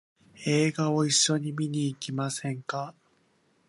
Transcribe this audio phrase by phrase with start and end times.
[0.47, 2.95] 映画を一緒に見に行きませんか？